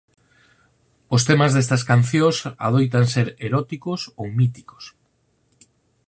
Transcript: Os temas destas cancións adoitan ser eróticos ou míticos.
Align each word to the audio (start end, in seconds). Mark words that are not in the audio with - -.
Os 1.15 1.21
temas 1.29 1.51
destas 1.53 1.85
cancións 1.91 2.37
adoitan 2.67 3.05
ser 3.13 3.27
eróticos 3.47 4.01
ou 4.19 4.25
míticos. 4.37 4.83